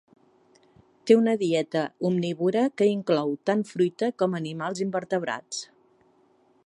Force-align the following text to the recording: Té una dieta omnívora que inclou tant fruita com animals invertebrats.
Té 1.09 1.17
una 1.17 1.35
dieta 1.41 1.83
omnívora 2.09 2.63
que 2.83 2.87
inclou 2.93 3.35
tant 3.51 3.61
fruita 3.73 4.11
com 4.23 4.41
animals 4.41 4.83
invertebrats. 4.87 5.63